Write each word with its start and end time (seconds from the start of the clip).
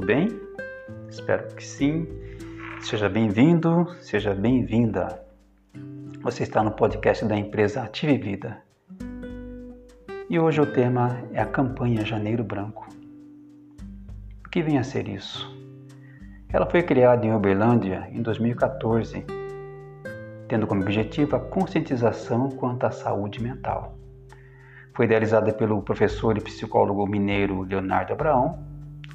tudo 0.00 0.06
bem? 0.06 0.40
Espero 1.10 1.46
que 1.54 1.62
sim. 1.62 2.08
Seja 2.80 3.06
bem-vindo, 3.06 3.86
seja 4.00 4.34
bem-vinda. 4.34 5.22
Você 6.22 6.42
está 6.42 6.64
no 6.64 6.70
podcast 6.70 7.26
da 7.26 7.36
empresa 7.36 7.82
Ative 7.82 8.16
Vida. 8.16 8.62
E 10.30 10.38
hoje 10.38 10.58
o 10.58 10.72
tema 10.72 11.22
é 11.34 11.40
a 11.42 11.44
campanha 11.44 12.02
Janeiro 12.02 12.42
Branco. 12.42 12.88
O 14.46 14.48
que 14.48 14.62
vem 14.62 14.78
a 14.78 14.82
ser 14.82 15.06
isso? 15.06 15.54
Ela 16.48 16.64
foi 16.64 16.82
criada 16.82 17.26
em 17.26 17.34
Uberlândia 17.34 18.08
em 18.10 18.22
2014, 18.22 19.26
tendo 20.48 20.66
como 20.66 20.80
objetivo 20.80 21.36
a 21.36 21.40
conscientização 21.40 22.48
quanto 22.48 22.86
à 22.86 22.90
saúde 22.90 23.42
mental. 23.42 23.98
Foi 24.94 25.04
idealizada 25.04 25.52
pelo 25.52 25.82
professor 25.82 26.38
e 26.38 26.40
psicólogo 26.40 27.06
mineiro 27.06 27.62
Leonardo 27.62 28.14
Abraão, 28.14 28.69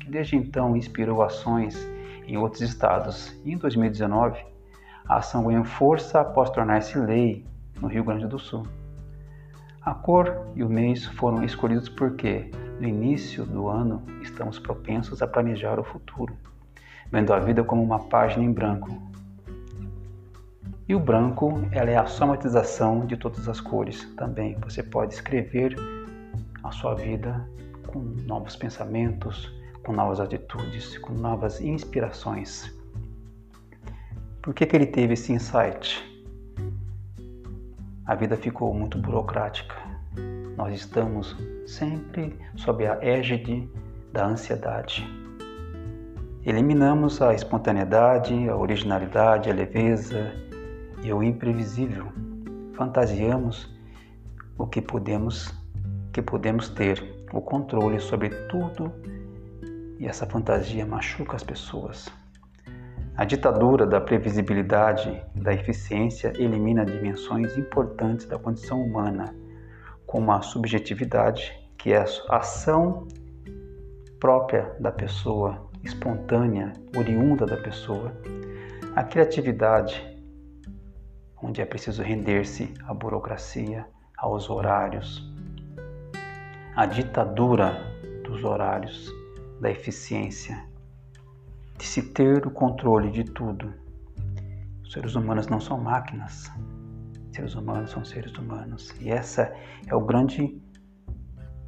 desde 0.07 0.35
então 0.35 0.75
inspirou 0.75 1.21
ações 1.21 1.87
em 2.27 2.37
outros 2.37 2.61
estados. 2.61 3.35
E 3.43 3.53
em 3.53 3.57
2019, 3.57 4.43
a 5.07 5.17
ação 5.17 5.45
ganhou 5.45 5.63
força 5.63 6.21
após 6.21 6.49
tornar-se 6.49 6.97
lei 6.97 7.45
no 7.79 7.87
Rio 7.87 8.03
Grande 8.03 8.27
do 8.27 8.39
Sul. 8.39 8.65
A 9.81 9.93
cor 9.93 10.47
e 10.55 10.63
o 10.63 10.69
mês 10.69 11.05
foram 11.05 11.43
escolhidos 11.43 11.87
porque, 11.89 12.49
no 12.79 12.87
início 12.87 13.45
do 13.45 13.67
ano, 13.67 14.01
estamos 14.21 14.57
propensos 14.57 15.21
a 15.21 15.27
planejar 15.27 15.79
o 15.79 15.83
futuro, 15.83 16.35
vendo 17.11 17.31
a 17.31 17.39
vida 17.39 17.63
como 17.63 17.83
uma 17.83 17.99
página 17.99 18.43
em 18.43 18.51
branco. 18.51 18.89
E 20.87 20.95
o 20.95 20.99
branco, 20.99 21.61
ela 21.71 21.89
é 21.89 21.97
a 21.97 22.05
somatização 22.05 23.05
de 23.05 23.15
todas 23.15 23.47
as 23.47 23.59
cores 23.59 24.03
também. 24.15 24.55
Você 24.63 24.81
pode 24.81 25.13
escrever 25.13 25.75
a 26.63 26.71
sua 26.71 26.95
vida 26.95 27.47
com 27.87 27.99
novos 27.99 28.55
pensamentos, 28.55 29.51
com 29.85 29.93
novas 29.93 30.19
atitudes, 30.19 30.97
com 30.97 31.13
novas 31.13 31.61
inspirações. 31.61 32.73
Por 34.41 34.53
que, 34.53 34.65
que 34.65 34.75
ele 34.75 34.87
teve 34.87 35.13
esse 35.13 35.31
insight? 35.31 36.03
A 38.05 38.15
vida 38.15 38.35
ficou 38.35 38.73
muito 38.73 38.97
burocrática. 38.97 39.75
Nós 40.57 40.73
estamos 40.75 41.37
sempre 41.67 42.37
sob 42.55 42.85
a 42.85 42.97
égide 43.01 43.69
da 44.11 44.25
ansiedade. 44.25 45.07
Eliminamos 46.43 47.21
a 47.21 47.33
espontaneidade, 47.33 48.49
a 48.49 48.55
originalidade, 48.55 49.49
a 49.49 49.53
leveza 49.53 50.31
e 51.03 51.13
o 51.13 51.21
imprevisível. 51.21 52.07
Fantasiamos 52.73 53.75
o 54.57 54.65
que 54.65 54.81
podemos 54.81 55.53
que 56.13 56.21
podemos 56.21 56.69
ter, 56.69 57.27
o 57.33 57.41
controle 57.41 57.99
sobre 57.99 58.29
tudo 58.47 58.89
e 59.99 60.07
essa 60.07 60.25
fantasia 60.25 60.85
machuca 60.85 61.35
as 61.35 61.43
pessoas. 61.43 62.07
A 63.17 63.23
ditadura 63.23 63.85
da 63.85 64.01
previsibilidade 64.01 65.23
da 65.33 65.53
eficiência 65.53 66.33
elimina 66.35 66.85
dimensões 66.85 67.57
importantes 67.57 68.25
da 68.25 68.37
condição 68.37 68.81
humana, 68.81 69.33
como 70.05 70.31
a 70.31 70.41
subjetividade, 70.41 71.53
que 71.77 71.93
é 71.93 71.97
a 71.97 72.37
ação 72.37 73.07
própria 74.19 74.75
da 74.79 74.91
pessoa, 74.91 75.69
espontânea, 75.83 76.73
oriunda 76.97 77.45
da 77.45 77.57
pessoa, 77.57 78.11
a 78.95 79.03
criatividade, 79.03 80.03
onde 81.41 81.61
é 81.61 81.65
preciso 81.65 82.01
render-se 82.01 82.73
à 82.85 82.93
burocracia, 82.93 83.85
aos 84.17 84.49
horários, 84.49 85.23
a 86.75 86.85
ditadura 86.85 87.77
dos 88.23 88.43
horários 88.43 89.09
da 89.59 89.69
eficiência, 89.69 90.63
de 91.77 91.85
se 91.85 92.01
ter 92.01 92.45
o 92.45 92.51
controle 92.51 93.11
de 93.11 93.23
tudo. 93.23 93.73
Os 94.83 94.91
seres 94.91 95.15
humanos 95.15 95.47
não 95.47 95.59
são 95.59 95.79
máquinas, 95.79 96.51
os 97.29 97.35
seres 97.35 97.55
humanos 97.55 97.91
são 97.91 98.03
seres 98.03 98.33
humanos. 98.35 98.93
E 98.99 99.09
essa 99.09 99.53
é 99.87 99.95
o 99.95 100.01
grande 100.01 100.61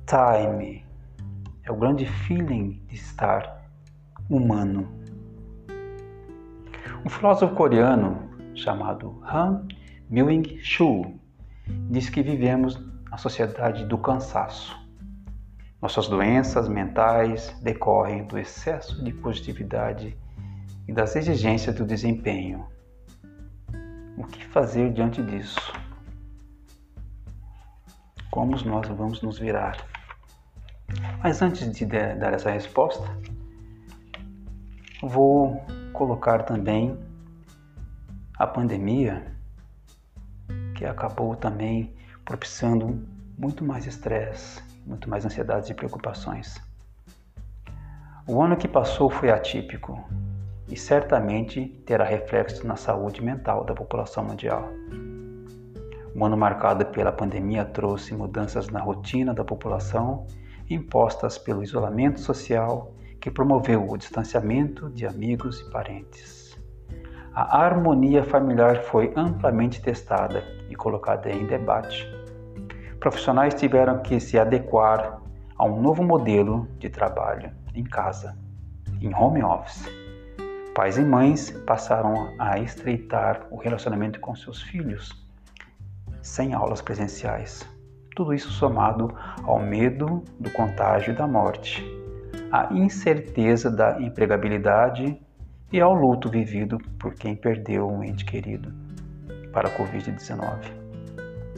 time, 0.06 0.86
é 1.64 1.72
o 1.72 1.76
grande 1.76 2.06
feeling 2.06 2.82
de 2.88 2.96
estar 2.96 3.70
humano. 4.30 4.88
Um 7.06 7.10
filósofo 7.10 7.56
coreano 7.56 8.30
chamado 8.56 9.22
Han 9.24 9.68
Myung-soo 10.10 11.20
diz 11.90 12.10
que 12.10 12.22
vivemos 12.22 12.82
na 13.10 13.18
sociedade 13.18 13.86
do 13.86 13.98
cansaço 13.98 14.87
nossas 15.82 16.08
doenças 16.08 16.68
mentais 16.68 17.56
decorrem 17.62 18.26
do 18.26 18.38
excesso 18.38 19.04
de 19.04 19.12
positividade 19.14 20.18
e 20.88 20.94
das 20.94 21.16
exigências 21.16 21.76
do 21.76 21.86
desempenho. 21.86 22.66
O 24.18 24.24
que 24.24 24.46
fazer 24.46 24.92
diante 24.94 25.22
disso? 25.22 25.74
Como 28.32 28.56
nós 28.64 28.88
vamos 28.88 29.22
nos 29.22 29.38
virar? 29.38 29.78
Mas 31.22 31.42
antes 31.42 31.72
de 31.72 31.86
dar 31.86 32.34
essa 32.34 32.50
resposta, 32.50 33.06
vou 35.02 35.64
colocar 35.94 36.44
também 36.44 36.98
a 38.38 38.48
pandemia, 38.48 39.36
que 40.76 40.86
acabou 40.86 41.36
também 41.36 41.94
propiciando 42.24 43.08
muito 43.38 43.64
mais 43.64 43.86
estresse, 43.86 44.62
muito 44.88 45.10
mais 45.10 45.26
ansiedades 45.26 45.70
e 45.70 45.74
preocupações. 45.74 46.56
O 48.26 48.42
ano 48.42 48.56
que 48.56 48.68
passou 48.68 49.10
foi 49.10 49.30
atípico 49.30 50.04
e 50.70 50.78
certamente 50.78 51.66
terá 51.86 52.04
reflexo 52.04 52.66
na 52.66 52.76
saúde 52.76 53.22
mental 53.22 53.64
da 53.64 53.74
população 53.74 54.24
mundial. 54.24 54.68
O 56.16 56.26
ano 56.26 56.36
marcado 56.36 56.86
pela 56.88 57.12
pandemia 57.12 57.64
trouxe 57.64 58.14
mudanças 58.14 58.70
na 58.70 58.80
rotina 58.80 59.34
da 59.34 59.44
população 59.44 60.26
impostas 60.70 61.38
pelo 61.38 61.64
isolamento 61.64 62.20
social 62.20 62.92
que 63.22 63.32
promoveu 63.32 63.88
o 63.88 63.98
distanciamento 63.98 64.90
de 64.90 65.06
amigos 65.06 65.62
e 65.62 65.70
parentes. 65.70 66.58
A 67.34 67.64
harmonia 67.64 68.24
familiar 68.24 68.82
foi 68.84 69.14
amplamente 69.16 69.82
testada 69.82 70.44
e 70.70 70.76
colocada 70.76 71.30
em 71.30 71.46
debate 71.46 72.17
profissionais 73.00 73.54
tiveram 73.54 74.00
que 74.00 74.20
se 74.20 74.38
adequar 74.38 75.22
a 75.58 75.66
um 75.66 75.82
novo 75.82 76.04
modelo 76.04 76.68
de 76.80 76.90
trabalho 76.90 77.52
em 77.74 77.84
casa, 77.84 78.38
em 79.02 79.14
home 79.14 79.44
office. 79.44 79.88
Pais 80.74 80.98
e 80.98 81.02
mães 81.02 81.52
passaram 81.66 82.34
a 82.38 82.60
estreitar 82.60 83.48
o 83.50 83.58
relacionamento 83.58 84.20
com 84.20 84.36
seus 84.36 84.62
filhos 84.62 85.26
sem 86.22 86.54
aulas 86.54 86.82
presenciais. 86.82 87.68
Tudo 88.16 88.34
isso 88.34 88.52
somado 88.52 89.14
ao 89.44 89.60
medo 89.60 90.24
do 90.40 90.50
contágio 90.52 91.14
e 91.14 91.16
da 91.16 91.28
morte, 91.28 91.84
à 92.52 92.74
incerteza 92.74 93.70
da 93.70 94.02
empregabilidade 94.02 95.20
e 95.72 95.80
ao 95.80 95.94
luto 95.94 96.30
vivido 96.30 96.78
por 97.00 97.14
quem 97.14 97.36
perdeu 97.36 97.88
um 97.88 98.04
ente 98.04 98.26
querido 98.26 98.74
para 99.52 99.68
a 99.68 99.72
Covid-19 99.72 100.87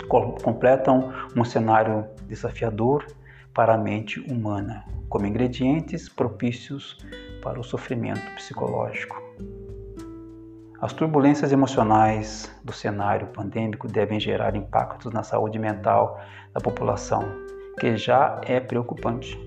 completam 0.09 1.14
um 1.36 1.46
cenário 1.46 2.06
desafiador 2.28 3.06
para 3.53 3.75
a 3.75 3.78
mente 3.78 4.20
humana, 4.20 4.84
como 5.08 5.25
ingredientes 5.25 6.09
propícios 6.09 6.97
para 7.42 7.59
o 7.59 7.64
sofrimento 7.64 8.25
psicológico. 8.36 9.22
As 10.81 10.94
turbulências 10.94 11.52
emocionais 11.52 12.51
do 12.63 12.72
cenário 12.72 13.28
pandêmico 13.28 13.88
devem 13.88 14.19
gerar 14.19 14.56
impactos 14.56 15.13
na 15.13 15.24
saúde 15.24 15.60
mental 15.60 16.19
da 16.54 16.62
população, 16.62 17.24
que 17.80 17.98
já 17.98 18.39
é 18.45 18.60
preocupante. 18.60 19.38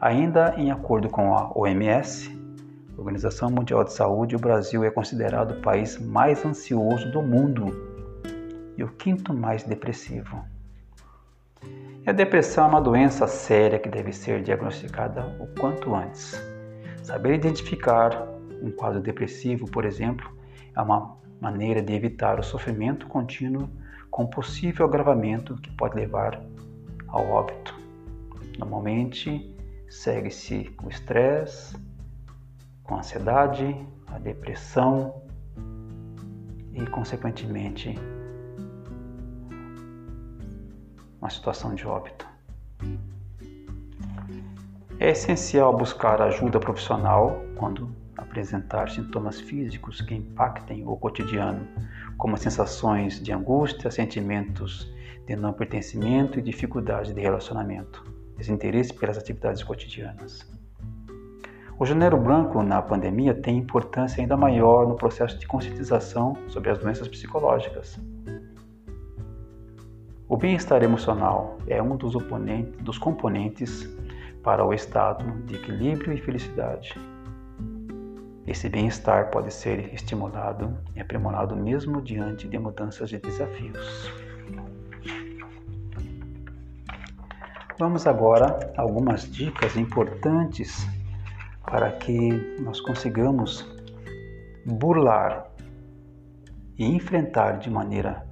Ainda 0.00 0.54
em 0.56 0.70
acordo 0.70 1.08
com 1.08 1.34
a 1.34 1.50
OMS, 1.58 2.38
Organização 2.98 3.48
Mundial 3.48 3.84
de 3.84 3.92
Saúde, 3.92 4.36
o 4.36 4.38
Brasil 4.38 4.84
é 4.84 4.90
considerado 4.90 5.52
o 5.52 5.62
país 5.62 5.98
mais 5.98 6.44
ansioso 6.44 7.10
do 7.10 7.22
mundo 7.22 7.87
e 8.78 8.84
o 8.84 8.88
quinto 8.88 9.34
mais 9.34 9.64
depressivo. 9.64 10.40
E 12.06 12.08
a 12.08 12.12
depressão 12.12 12.64
é 12.64 12.68
uma 12.68 12.80
doença 12.80 13.26
séria 13.26 13.78
que 13.78 13.88
deve 13.88 14.12
ser 14.12 14.40
diagnosticada 14.42 15.36
o 15.40 15.48
quanto 15.60 15.94
antes. 15.96 16.40
Saber 17.02 17.34
identificar 17.34 18.28
um 18.62 18.70
quadro 18.70 19.00
depressivo, 19.00 19.68
por 19.68 19.84
exemplo, 19.84 20.30
é 20.76 20.80
uma 20.80 21.18
maneira 21.40 21.82
de 21.82 21.92
evitar 21.92 22.38
o 22.38 22.42
sofrimento 22.42 23.08
contínuo 23.08 23.68
com 24.10 24.26
possível 24.26 24.86
agravamento 24.86 25.56
que 25.56 25.70
pode 25.72 25.96
levar 25.96 26.40
ao 27.08 27.28
óbito. 27.28 27.76
Normalmente, 28.58 29.54
segue-se 29.88 30.70
o 30.82 30.88
estresse, 30.88 31.76
com 32.84 32.96
ansiedade, 32.96 33.76
a 34.06 34.18
depressão 34.18 35.22
e, 36.72 36.86
consequentemente, 36.86 37.94
uma 41.20 41.30
situação 41.30 41.74
de 41.74 41.86
óbito. 41.86 42.26
É 45.00 45.10
essencial 45.10 45.76
buscar 45.76 46.20
ajuda 46.20 46.58
profissional 46.58 47.40
quando 47.56 47.88
apresentar 48.16 48.90
sintomas 48.90 49.40
físicos 49.40 50.00
que 50.00 50.14
impactem 50.14 50.86
o 50.86 50.96
cotidiano, 50.96 51.66
como 52.16 52.36
sensações 52.36 53.22
de 53.22 53.32
angústia, 53.32 53.90
sentimentos 53.90 54.92
de 55.26 55.36
não 55.36 55.52
pertencimento 55.52 56.38
e 56.38 56.42
dificuldade 56.42 57.12
de 57.12 57.20
relacionamento, 57.20 58.02
desinteresse 58.36 58.92
pelas 58.92 59.16
atividades 59.18 59.62
cotidianas. 59.62 60.44
O 61.78 61.86
janeiro 61.86 62.16
branco 62.16 62.60
na 62.60 62.82
pandemia 62.82 63.32
tem 63.32 63.56
importância 63.56 64.20
ainda 64.20 64.36
maior 64.36 64.88
no 64.88 64.96
processo 64.96 65.38
de 65.38 65.46
conscientização 65.46 66.36
sobre 66.48 66.70
as 66.70 66.78
doenças 66.78 67.06
psicológicas. 67.06 67.96
O 70.30 70.36
bem-estar 70.36 70.82
emocional 70.82 71.56
é 71.66 71.82
um 71.82 71.96
dos, 71.96 72.12
dos 72.80 72.98
componentes 72.98 73.88
para 74.42 74.62
o 74.62 74.74
estado 74.74 75.24
de 75.46 75.54
equilíbrio 75.54 76.12
e 76.12 76.20
felicidade. 76.20 76.94
Esse 78.46 78.68
bem-estar 78.68 79.30
pode 79.30 79.50
ser 79.50 79.94
estimulado 79.94 80.76
e 80.94 81.00
aprimorado 81.00 81.56
mesmo 81.56 82.02
diante 82.02 82.46
de 82.46 82.58
mudanças 82.58 83.08
de 83.08 83.18
desafios. 83.18 84.12
Vamos 87.78 88.06
agora 88.06 88.74
a 88.76 88.82
algumas 88.82 89.22
dicas 89.22 89.78
importantes 89.78 90.86
para 91.62 91.90
que 91.92 92.32
nós 92.60 92.82
consigamos 92.82 93.66
burlar 94.66 95.50
e 96.76 96.84
enfrentar 96.84 97.58
de 97.58 97.70
maneira 97.70 98.27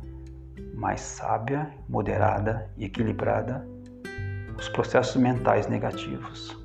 mais 0.76 1.00
sábia, 1.00 1.72
moderada 1.88 2.70
e 2.76 2.84
equilibrada 2.84 3.66
os 4.58 4.68
processos 4.68 5.16
mentais 5.16 5.66
negativos. 5.66 6.56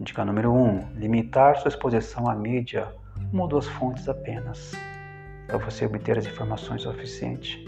Dica 0.00 0.24
número 0.24 0.52
1: 0.52 0.56
um, 0.56 0.92
limitar 0.94 1.56
sua 1.56 1.68
exposição 1.68 2.28
à 2.28 2.34
mídia, 2.34 2.94
uma 3.32 3.42
ou 3.42 3.48
duas 3.48 3.66
fontes 3.66 4.08
apenas, 4.08 4.72
para 5.46 5.58
você 5.58 5.86
obter 5.86 6.18
as 6.18 6.26
informações 6.26 6.82
suficientes. 6.82 7.58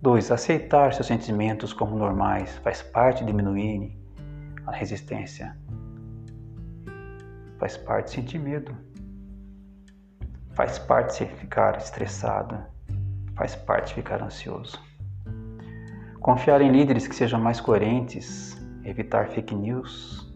2. 0.00 0.30
Aceitar 0.30 0.92
seus 0.94 1.08
sentimentos 1.08 1.72
como 1.72 1.96
normais 1.96 2.56
faz 2.58 2.80
parte 2.80 3.20
de 3.20 3.26
diminuir 3.26 3.92
a 4.66 4.72
resistência. 4.72 5.56
Faz 7.58 7.76
parte 7.76 8.12
sentir 8.12 8.38
medo. 8.38 8.76
Faz 10.58 10.76
parte 10.76 11.24
ficar 11.24 11.76
estressado. 11.76 12.58
Faz 13.36 13.54
parte 13.54 13.94
ficar 13.94 14.20
ansioso. 14.20 14.76
Confiar 16.20 16.60
em 16.60 16.72
líderes 16.72 17.06
que 17.06 17.14
sejam 17.14 17.40
mais 17.40 17.60
coerentes, 17.60 18.60
evitar 18.84 19.28
fake 19.28 19.54
news, 19.54 20.28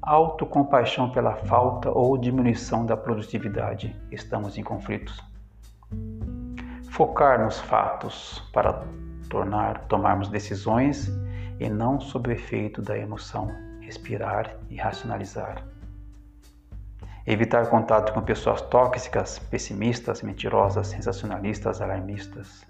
autocompaixão 0.00 1.10
pela 1.10 1.36
falta 1.36 1.90
ou 1.90 2.16
diminuição 2.16 2.86
da 2.86 2.96
produtividade. 2.96 3.94
Estamos 4.10 4.56
em 4.56 4.62
conflitos. 4.62 5.22
Focar 6.88 7.44
nos 7.44 7.60
fatos 7.60 8.42
para 8.54 8.82
tornar, 9.28 9.80
tomarmos 9.80 10.30
decisões 10.30 11.12
e 11.60 11.68
não 11.68 12.00
sob 12.00 12.30
o 12.30 12.32
efeito 12.32 12.80
da 12.80 12.96
emoção. 12.96 13.50
Respirar 13.82 14.56
e 14.70 14.76
racionalizar. 14.76 15.62
Evitar 17.26 17.68
contato 17.68 18.12
com 18.12 18.20
pessoas 18.20 18.60
tóxicas, 18.62 19.38
pessimistas, 19.38 20.22
mentirosas, 20.22 20.88
sensacionalistas, 20.88 21.80
alarmistas. 21.80 22.66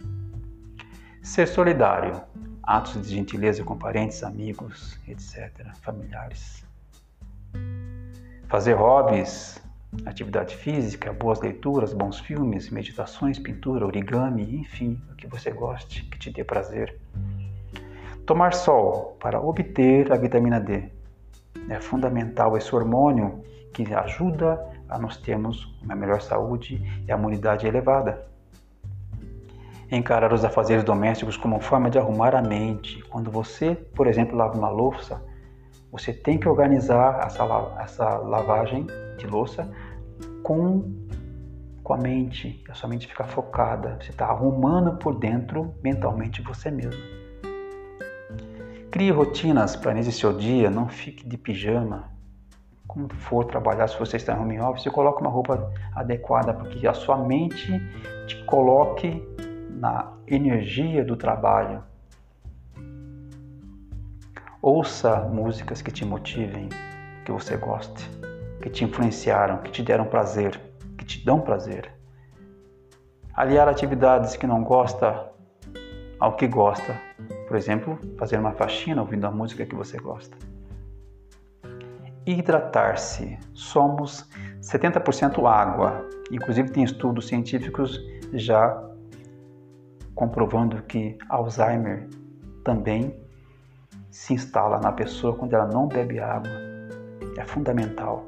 Ser 1.22 1.48
solidário. 1.48 2.20
Atos 2.62 3.06
de 3.06 3.14
gentileza 3.14 3.64
com 3.64 3.76
parentes, 3.76 4.22
amigos, 4.22 4.98
etc., 5.08 5.74
familiares 5.80 6.64
Fazer 8.52 8.74
hobbies, 8.74 9.62
atividade 10.04 10.54
física, 10.54 11.10
boas 11.10 11.40
leituras, 11.40 11.94
bons 11.94 12.20
filmes, 12.20 12.68
meditações, 12.68 13.38
pintura, 13.38 13.86
origami, 13.86 14.56
enfim, 14.56 15.00
o 15.10 15.16
que 15.16 15.26
você 15.26 15.50
goste, 15.50 16.04
que 16.04 16.18
te 16.18 16.30
dê 16.30 16.44
prazer. 16.44 17.00
Tomar 18.26 18.52
sol 18.52 19.16
para 19.18 19.40
obter 19.40 20.12
a 20.12 20.16
vitamina 20.16 20.60
D. 20.60 20.90
É 21.68 21.80
fundamental 21.80 22.56
esse 22.56 22.74
hormônio 22.74 23.42
que 23.72 23.92
ajuda 23.94 24.60
a 24.88 24.98
nós 24.98 25.16
termos 25.16 25.74
uma 25.82 25.94
melhor 25.94 26.20
saúde 26.20 26.82
e 27.06 27.10
a 27.10 27.16
imunidade 27.16 27.66
elevada. 27.66 28.26
Encarar 29.90 30.32
os 30.32 30.44
afazeres 30.44 30.84
domésticos 30.84 31.36
como 31.36 31.60
forma 31.60 31.90
de 31.90 31.98
arrumar 31.98 32.34
a 32.34 32.42
mente. 32.42 33.02
Quando 33.04 33.30
você, 33.30 33.74
por 33.74 34.06
exemplo, 34.06 34.36
lava 34.36 34.56
uma 34.56 34.68
louça, 34.68 35.22
você 35.90 36.12
tem 36.12 36.38
que 36.38 36.48
organizar 36.48 37.20
essa, 37.26 37.44
essa 37.78 38.16
lavagem 38.18 38.86
de 39.18 39.26
louça 39.26 39.70
com, 40.42 40.90
com 41.82 41.94
a 41.94 41.98
mente. 41.98 42.62
A 42.68 42.74
sua 42.74 42.88
mente 42.88 43.06
fica 43.06 43.24
focada. 43.24 43.98
Você 44.00 44.10
está 44.10 44.26
arrumando 44.26 44.96
por 44.96 45.18
dentro 45.18 45.74
mentalmente 45.82 46.40
você 46.42 46.70
mesmo. 46.70 47.21
Crie 48.92 49.10
rotinas, 49.10 49.74
planeje 49.74 50.12
seu 50.12 50.32
dia, 50.32 50.70
não 50.70 50.86
fique 50.86 51.26
de 51.26 51.36
pijama. 51.36 52.12
Quando 52.86 53.14
for 53.16 53.44
trabalhar, 53.46 53.88
se 53.88 53.98
você 53.98 54.16
está 54.16 54.34
em 54.34 54.38
home 54.38 54.60
office, 54.60 54.92
coloque 54.92 55.20
uma 55.20 55.30
roupa 55.30 55.72
adequada 55.94 56.54
para 56.54 56.68
que 56.68 56.86
a 56.86 56.94
sua 56.94 57.16
mente 57.16 57.72
te 58.28 58.44
coloque 58.44 59.20
na 59.70 60.12
energia 60.28 61.04
do 61.04 61.16
trabalho 61.16 61.82
Ouça 64.64 65.16
músicas 65.22 65.82
que 65.82 65.90
te 65.90 66.04
motivem, 66.04 66.68
que 67.24 67.32
você 67.32 67.56
goste, 67.56 68.08
que 68.62 68.70
te 68.70 68.84
influenciaram, 68.84 69.58
que 69.58 69.72
te 69.72 69.82
deram 69.82 70.04
prazer, 70.04 70.56
que 70.96 71.04
te 71.04 71.24
dão 71.24 71.40
prazer. 71.40 71.92
Aliar 73.34 73.66
atividades 73.66 74.36
que 74.36 74.46
não 74.46 74.62
gosta 74.62 75.32
ao 76.20 76.36
que 76.36 76.46
gosta. 76.46 76.94
Por 77.52 77.58
exemplo, 77.58 77.98
fazer 78.16 78.38
uma 78.38 78.52
faxina 78.52 79.02
ouvindo 79.02 79.26
a 79.26 79.30
música 79.30 79.66
que 79.66 79.74
você 79.74 79.98
gosta. 79.98 80.34
Hidratar-se. 82.24 83.38
Somos 83.52 84.26
70% 84.62 85.44
água. 85.44 86.02
Inclusive 86.30 86.70
tem 86.70 86.82
estudos 86.82 87.28
científicos 87.28 88.00
já 88.32 88.82
comprovando 90.14 90.82
que 90.84 91.18
Alzheimer 91.28 92.08
também 92.64 93.14
se 94.10 94.32
instala 94.32 94.80
na 94.80 94.90
pessoa 94.90 95.36
quando 95.36 95.52
ela 95.52 95.66
não 95.66 95.86
bebe 95.86 96.20
água. 96.20 96.50
É 97.36 97.44
fundamental. 97.44 98.24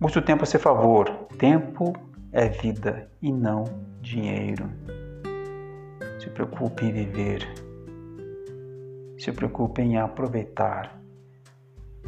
Use 0.00 0.16
o 0.16 0.22
tempo 0.22 0.44
a 0.44 0.46
seu 0.46 0.60
favor. 0.60 1.10
Tempo 1.36 1.92
é 2.30 2.48
vida 2.48 3.10
e 3.20 3.32
não 3.32 3.64
dinheiro. 4.00 4.70
Se 6.26 6.30
preocupe 6.30 6.84
em 6.84 6.92
viver. 6.92 7.46
Se 9.16 9.30
preocupe 9.30 9.80
em 9.80 9.96
aproveitar 9.96 11.00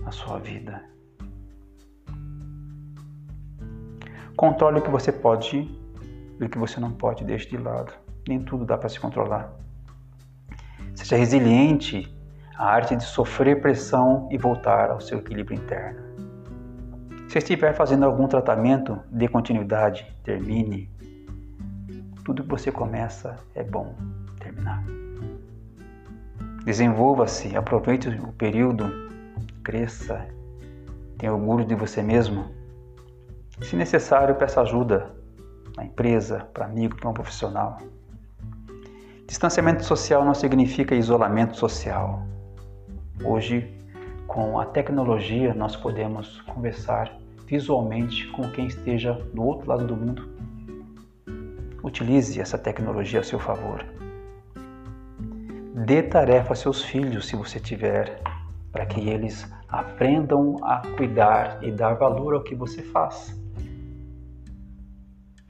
a 0.04 0.10
sua 0.10 0.40
vida. 0.40 0.82
Controle 4.36 4.80
o 4.80 4.82
que 4.82 4.90
você 4.90 5.12
pode 5.12 5.70
e 6.40 6.44
o 6.44 6.48
que 6.48 6.58
você 6.58 6.80
não 6.80 6.90
pode, 6.90 7.22
deixe 7.22 7.48
de 7.48 7.58
lado. 7.58 7.92
Nem 8.26 8.42
tudo 8.42 8.64
dá 8.66 8.76
para 8.76 8.88
se 8.88 8.98
controlar. 8.98 9.52
Seja 10.96 11.14
resiliente, 11.14 12.12
a 12.56 12.66
arte 12.66 12.96
de 12.96 13.04
sofrer 13.04 13.60
pressão 13.60 14.28
e 14.32 14.36
voltar 14.36 14.90
ao 14.90 15.00
seu 15.00 15.20
equilíbrio 15.20 15.56
interno. 15.56 16.02
Se 17.28 17.38
estiver 17.38 17.72
fazendo 17.72 18.04
algum 18.04 18.26
tratamento, 18.26 18.98
dê 19.12 19.28
continuidade, 19.28 20.12
termine. 20.24 20.90
Tudo 22.28 22.42
que 22.42 22.50
você 22.50 22.70
começa 22.70 23.36
é 23.54 23.64
bom 23.64 23.94
terminar. 24.38 24.84
Desenvolva-se, 26.62 27.56
aproveite 27.56 28.06
o 28.10 28.32
período, 28.34 28.84
cresça, 29.64 30.28
tenha 31.16 31.32
orgulho 31.32 31.64
de 31.64 31.74
você 31.74 32.02
mesmo. 32.02 32.44
Se 33.62 33.74
necessário, 33.74 34.34
peça 34.34 34.60
ajuda 34.60 35.10
na 35.74 35.86
empresa, 35.86 36.46
para 36.52 36.66
amigo, 36.66 36.96
para 36.96 37.08
um 37.08 37.14
profissional. 37.14 37.78
Distanciamento 39.26 39.82
social 39.82 40.22
não 40.22 40.34
significa 40.34 40.94
isolamento 40.94 41.56
social. 41.56 42.26
Hoje, 43.24 43.74
com 44.26 44.60
a 44.60 44.66
tecnologia, 44.66 45.54
nós 45.54 45.74
podemos 45.76 46.42
conversar 46.42 47.10
visualmente 47.46 48.26
com 48.32 48.50
quem 48.50 48.66
esteja 48.66 49.14
do 49.32 49.42
outro 49.42 49.66
lado 49.66 49.86
do 49.86 49.96
mundo. 49.96 50.28
Utilize 51.88 52.38
essa 52.38 52.58
tecnologia 52.58 53.20
a 53.20 53.22
seu 53.22 53.38
favor. 53.38 53.82
Dê 55.86 56.02
tarefa 56.02 56.52
a 56.52 56.56
seus 56.56 56.84
filhos, 56.84 57.26
se 57.26 57.34
você 57.34 57.58
tiver, 57.58 58.20
para 58.70 58.84
que 58.84 59.08
eles 59.08 59.50
aprendam 59.66 60.56
a 60.62 60.82
cuidar 60.98 61.64
e 61.64 61.72
dar 61.72 61.94
valor 61.94 62.34
ao 62.34 62.42
que 62.42 62.54
você 62.54 62.82
faz. 62.82 63.34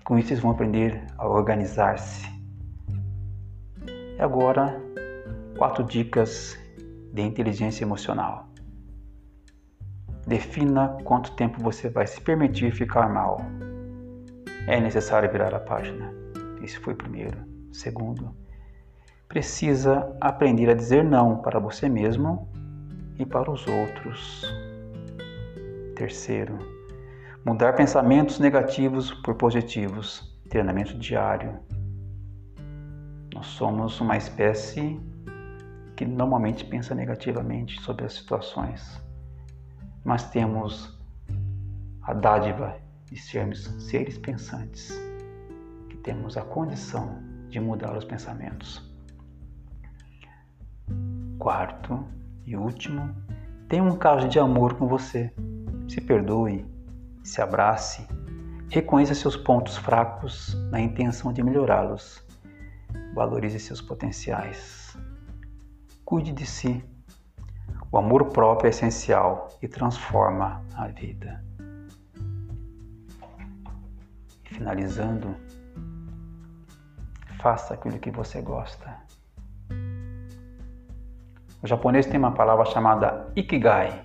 Com 0.05 0.17
isso, 0.17 0.33
eles 0.33 0.41
vão 0.41 0.53
aprender 0.53 1.05
a 1.19 1.27
organizar-se, 1.27 2.25
e 4.17 4.21
agora, 4.21 4.81
quatro 5.57 5.83
dicas 5.83 6.57
de 7.13 7.23
inteligência 7.23 7.83
emocional. 7.83 8.47
Defina 10.25 10.97
quanto 11.03 11.33
tempo 11.33 11.61
você 11.61 11.89
vai 11.89 12.07
se 12.07 12.21
permitir 12.21 12.71
ficar 12.73 13.09
mal. 13.09 13.41
É 14.69 14.81
necessário 14.81 15.33
virar 15.33 15.53
a 15.53 15.59
página. 15.59 16.28
Esse 16.69 16.79
foi 16.81 16.95
primeiro. 16.95 17.39
Segundo, 17.73 18.37
precisa 19.27 20.15
aprender 20.21 20.69
a 20.69 20.75
dizer 20.75 21.03
não 21.03 21.39
para 21.39 21.59
você 21.59 21.89
mesmo 21.89 22.47
e 23.19 23.25
para 23.25 23.51
os 23.51 23.67
outros. 23.67 24.45
Terceiro, 25.97 26.59
mudar 27.43 27.75
pensamentos 27.75 28.39
negativos 28.39 29.11
por 29.11 29.35
positivos. 29.37 30.39
Treinamento 30.51 30.99
diário. 30.99 31.59
Nós 33.33 33.47
somos 33.47 33.99
uma 34.03 34.19
espécie 34.19 35.01
que 35.97 36.05
normalmente 36.05 36.67
pensa 36.67 36.95
negativamente 36.95 37.81
sobre 37.81 38.05
as 38.05 38.13
situações, 38.13 39.03
mas 40.05 40.29
temos 40.29 41.01
a 42.03 42.13
dádiva 42.13 42.77
de 43.07 43.19
sermos 43.19 43.65
seres 43.79 44.19
pensantes, 44.19 45.08
temos 46.03 46.37
a 46.37 46.43
condição 46.43 47.19
de 47.49 47.61
mudar 47.61 47.97
os 47.97 48.05
pensamentos. 48.05 48.83
Quarto 51.39 52.05
e 52.47 52.57
último, 52.57 53.15
tenha 53.69 53.83
um 53.83 53.97
caso 53.97 54.29
de 54.29 54.39
amor 54.39 54.75
com 54.75 54.87
você. 54.87 55.33
Se 55.89 56.01
perdoe, 56.01 56.67
se 57.23 57.41
abrace, 57.41 58.07
reconheça 58.71 59.15
seus 59.15 59.37
pontos 59.37 59.77
fracos 59.77 60.55
na 60.71 60.81
intenção 60.81 61.33
de 61.33 61.43
melhorá-los. 61.43 62.25
Valorize 63.15 63.59
seus 63.59 63.81
potenciais. 63.81 64.97
Cuide 66.05 66.33
de 66.33 66.47
si. 66.47 66.85
O 67.91 67.99
amor 67.99 68.27
próprio 68.27 68.69
é 68.69 68.71
essencial 68.71 69.49
e 69.63 69.69
transforma 69.69 70.63
a 70.75 70.89
vida. 70.89 71.45
Finalizando, 74.45 75.35
faça 77.41 77.75
aquilo 77.75 77.99
que 77.99 78.11
você 78.11 78.41
gosta. 78.41 78.97
O 81.63 81.67
japonês 81.67 82.07
tem 82.07 82.19
uma 82.19 82.33
palavra 82.33 82.65
chamada 82.67 83.27
ikigai. 83.35 84.05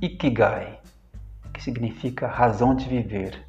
Ikigai, 0.00 0.78
que 1.52 1.62
significa 1.62 2.26
razão 2.26 2.74
de 2.74 2.88
viver. 2.88 3.44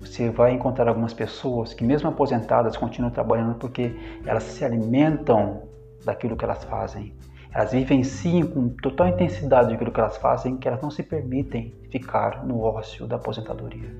Você 0.00 0.30
vai 0.30 0.52
encontrar 0.52 0.88
algumas 0.88 1.12
pessoas 1.12 1.74
que, 1.74 1.84
mesmo 1.84 2.08
aposentadas, 2.08 2.76
continuam 2.76 3.12
trabalhando 3.12 3.54
porque 3.56 3.94
elas 4.24 4.44
se 4.44 4.64
alimentam 4.64 5.68
daquilo 6.04 6.36
que 6.36 6.44
elas 6.44 6.64
fazem. 6.64 7.14
Elas 7.52 7.72
vivenciam 7.72 8.48
com 8.48 8.68
total 8.70 9.08
intensidade 9.08 9.74
aquilo 9.74 9.92
que 9.92 10.00
elas 10.00 10.16
fazem, 10.16 10.56
que 10.56 10.66
elas 10.66 10.80
não 10.80 10.90
se 10.90 11.02
permitem 11.02 11.74
ficar 11.90 12.44
no 12.46 12.60
ócio 12.60 13.06
da 13.06 13.16
aposentadoria. 13.16 13.94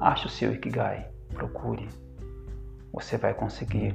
Ache 0.00 0.26
o 0.26 0.30
seu 0.30 0.52
Ikigai, 0.52 1.08
procure. 1.34 1.88
Você 2.92 3.16
vai 3.16 3.34
conseguir 3.34 3.94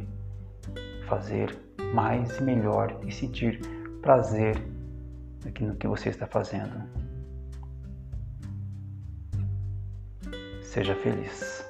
fazer 1.07 1.57
mais 1.93 2.39
e 2.39 2.43
melhor 2.43 2.99
e 3.05 3.11
sentir 3.11 3.59
prazer 4.01 4.55
no 5.59 5.75
que 5.75 5.87
você 5.87 6.09
está 6.09 6.25
fazendo. 6.25 6.83
Seja 10.61 10.95
feliz. 10.95 11.62